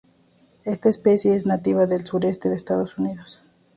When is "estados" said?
2.55-2.97